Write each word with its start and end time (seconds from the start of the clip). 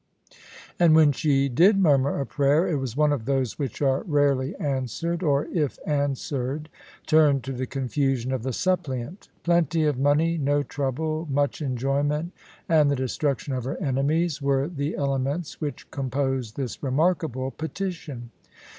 And 0.79 0.95
when 0.95 1.11
she 1.11 1.47
did 1.47 1.77
murmur 1.77 2.19
a 2.19 2.25
prayer, 2.25 2.67
it 2.67 2.77
was 2.77 2.97
one 2.97 3.13
of 3.13 3.25
those 3.25 3.59
which 3.59 3.83
are 3.83 4.01
rarely 4.07 4.55
answered, 4.55 5.21
or, 5.21 5.45
if 5.53 5.77
answered, 5.85 6.69
turn 7.05 7.39
to 7.41 7.53
the 7.53 7.67
confusion 7.67 8.31
of 8.31 8.41
the 8.41 8.51
suppliant. 8.51 9.27
Plenty 9.43 9.83
of 9.85 9.99
money, 9.99 10.39
no 10.39 10.63
trouble, 10.63 11.27
much 11.29 11.61
enjoyment, 11.61 12.31
and 12.67 12.89
the 12.89 12.95
destruction 12.95 13.53
of 13.53 13.63
her 13.63 13.77
enemies, 13.77 14.41
were 14.41 14.67
the 14.67 14.95
elements 14.95 15.61
which 15.61 15.91
composed 15.91 16.55
this 16.55 16.81
remarkable 16.81 17.51
petition. 17.51 18.31